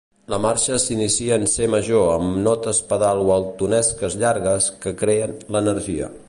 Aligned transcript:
La 0.33 0.37
marxa 0.43 0.77
s'inicia 0.83 1.37
en 1.41 1.45
C 1.51 1.67
major 1.73 2.09
amb 2.13 2.39
notes 2.47 2.79
pedal 2.95 3.21
waltonesques 3.29 4.17
llargues, 4.25 4.71
que 4.87 4.95
creen 5.05 5.39
l'energia. 5.59 6.11